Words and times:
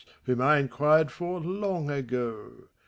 81 0.23 0.23
Whom 0.23 0.41
I 0.47 0.57
inquired 0.57 1.11
for, 1.11 1.39
long 1.39 1.91
ago. 1.91 2.69